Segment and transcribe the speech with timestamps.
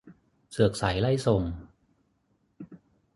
[0.51, 1.41] เสือกไสไล่ส่ง